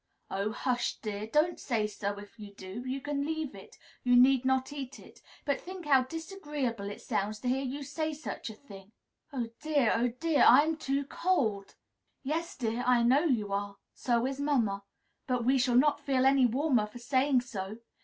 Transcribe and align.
"Oh! 0.31 0.51
hush, 0.51 0.95
dear! 0.97 1.27
Don't 1.27 1.59
say 1.59 1.85
so, 1.85 2.17
if 2.17 2.39
you 2.39 2.55
do. 2.55 2.83
You 2.87 2.99
can 3.01 3.23
leave 3.23 3.53
it. 3.53 3.77
You 4.03 4.15
need 4.15 4.45
not 4.45 4.73
eat 4.73 4.97
it. 4.99 5.21
But 5.45 5.61
think 5.61 5.85
how 5.85 6.05
disagreeable 6.05 6.89
it 6.89 7.03
sounds 7.03 7.37
to 7.41 7.47
hear 7.47 7.61
you 7.63 7.83
say 7.83 8.11
such 8.11 8.49
a 8.49 8.55
thing." 8.55 8.93
"Oh, 9.31 9.49
dear! 9.61 9.93
Oh, 9.95 10.07
dear! 10.07 10.41
I 10.43 10.63
am 10.63 10.75
too 10.77 11.05
cold." 11.05 11.75
"Yes, 12.23 12.57
dear, 12.57 12.83
I 12.87 13.03
know 13.03 13.25
you 13.25 13.53
are. 13.53 13.77
So 13.93 14.25
is 14.25 14.39
mamma. 14.39 14.81
But 15.27 15.45
we 15.45 15.59
shall 15.59 15.75
not 15.77 15.99
feel 16.03 16.25
any 16.25 16.47
warmer 16.47 16.87
for 16.87 16.97
saying 16.97 17.41
so. 17.41 17.77